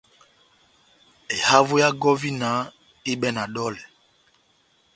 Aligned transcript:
Ehavo 1.35 1.75
ya 1.81 1.89
gɔvina 2.01 2.49
ehibɛwɛ 3.09 3.27
na 3.35 3.43
dɔlɛ. 3.53 3.81